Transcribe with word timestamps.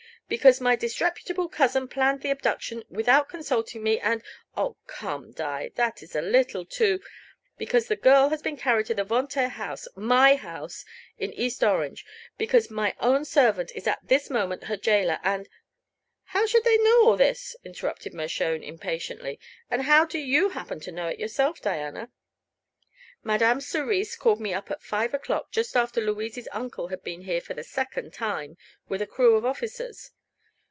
Because 0.29 0.61
my 0.61 0.77
disreputable 0.77 1.49
cousin 1.49 1.89
planned 1.89 2.21
the 2.21 2.29
abduction, 2.31 2.85
without 2.89 3.27
consulting 3.27 3.83
me, 3.83 3.99
and" 3.99 4.23
"Oh, 4.55 4.77
come, 4.87 5.33
Di; 5.33 5.71
that's 5.75 6.15
a 6.15 6.21
little 6.21 6.63
too" 6.65 7.01
"Because 7.59 7.89
the 7.89 7.97
girl 7.97 8.29
has 8.29 8.41
been 8.41 8.55
carried 8.55 8.85
to 8.85 8.93
the 8.93 9.03
Von 9.03 9.27
Taer 9.27 9.49
house 9.49 9.89
my 9.93 10.35
house 10.35 10.85
in 11.17 11.33
East 11.33 11.63
Orange; 11.65 12.05
because 12.37 12.71
my 12.71 12.95
own 13.01 13.25
servant 13.25 13.73
is 13.75 13.87
at 13.87 13.99
this 14.07 14.29
moment 14.29 14.63
her 14.63 14.77
jailor, 14.77 15.19
and" 15.21 15.49
"How 16.33 16.45
should 16.45 16.63
they 16.63 16.77
know 16.77 17.03
all 17.09 17.17
this?" 17.17 17.57
interrupted 17.65 18.13
Mershone, 18.13 18.63
impatiently. 18.63 19.37
"And 19.69 19.81
how 19.81 20.05
do 20.05 20.17
you 20.17 20.47
happen 20.51 20.79
to 20.79 20.93
know 20.93 21.09
it 21.09 21.19
yourself, 21.19 21.59
Diana?" 21.61 22.09
"Madame 23.21 23.59
Cerise 23.59 24.15
called 24.15 24.39
me 24.39 24.53
up 24.53 24.71
at 24.71 24.81
five 24.81 25.13
o'clock, 25.13 25.51
just 25.51 25.75
after 25.75 25.99
Louise's 25.99 26.47
uncle 26.53 26.87
had 26.87 27.03
been 27.03 27.23
here 27.23 27.41
for 27.41 27.53
the 27.53 27.65
second 27.65 28.13
time, 28.13 28.55
with 28.87 29.01
a 29.01 29.05
crew 29.05 29.35
of 29.35 29.43
officers. 29.45 30.11